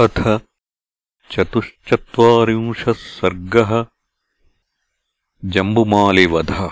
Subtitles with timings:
[0.00, 0.40] अथ
[1.30, 3.86] चतुश्चत्वारिंशः सर्गः
[5.44, 6.70] जम्बुमालिवध।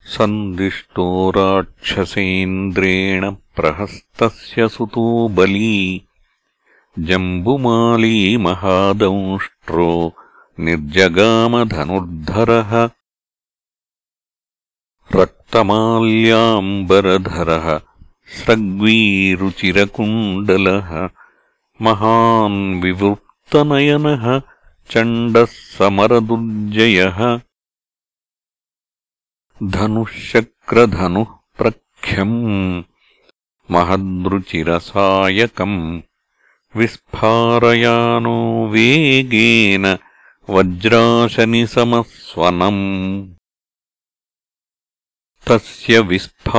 [0.00, 6.06] सन्दिष्टो राक्षसेन्द्रेण प्रहस्तस्य सुतो बली।
[6.98, 10.12] जम्बुमाली महादंष्ट्रो
[10.60, 12.90] निर्जगामधनुर्धरः।
[15.20, 17.80] रक्तमाल्याम्बरधरः
[18.26, 21.08] स्रग्वीरुचिरकुण्डलः
[21.82, 24.42] महान् विवृत्तनयनः
[24.90, 25.46] चण्डः
[25.78, 27.40] समरदुर्जयः
[29.62, 31.26] धनुःशक्रधनुः
[31.58, 32.82] प्रख्यम्
[33.70, 36.00] महद्रुचिरसायकम्।
[36.76, 39.98] विस्फारयानो वेगेन
[40.50, 43.33] वज्राशनिसमस्वनम्
[45.48, 46.58] तस्य विस्फारघोषेण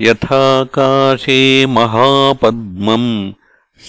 [0.00, 3.32] यथाकाशे महापद्मम्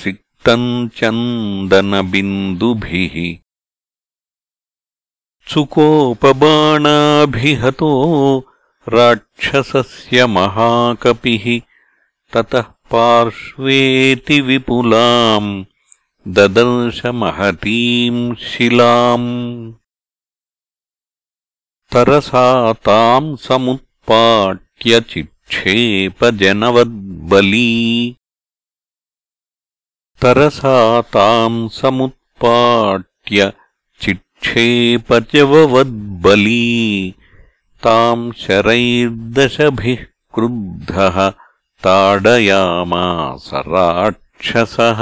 [0.03, 3.37] सिक्तम् चन्दनबिन्दुभिः।
[5.49, 8.45] चुकोपबाणाभिहतो
[8.89, 11.61] राक्षसस्य महाकपिः,
[12.33, 15.65] ततः पार्श्वेति विपुलाम्
[16.27, 19.73] ददर्शमहतीम् शिलाम्।
[21.93, 22.41] तरसा
[22.85, 26.19] ताम् समुत्पाट्य चिक्षेपजनवद्बली
[30.21, 30.73] तरसा
[31.15, 33.39] ताम् समुत्पाट्य
[34.03, 35.15] चिक्षेपजववद्बली
[37.85, 40.03] ताम् शरैर्दशभिः
[40.35, 41.17] क्रुद्धः
[41.85, 45.01] ताडयामास राक्षसः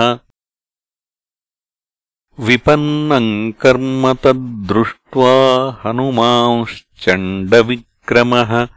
[2.39, 8.67] विपन्नम् कर्म तद्दृष्ट्वा हनुमांश्चण्डविक्रमः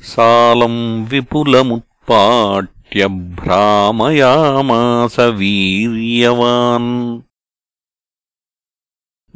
[0.00, 7.20] सालम् विपुलमुत्पाट्य भ्रामयामास वीर्यवान्।